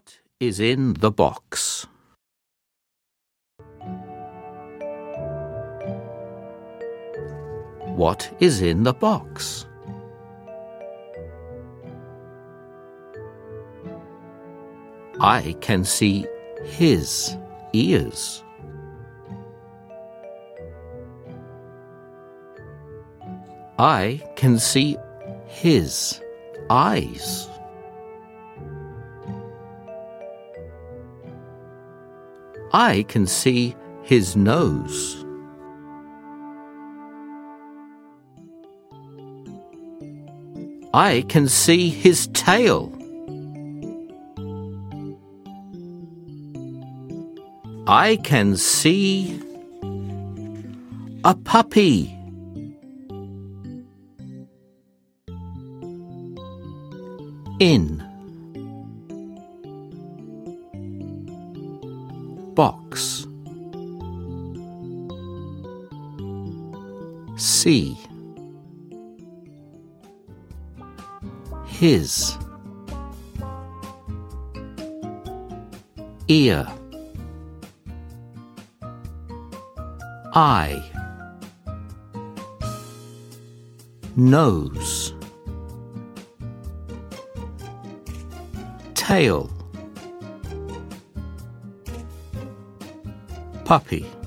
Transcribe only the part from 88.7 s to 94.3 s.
Tail puppy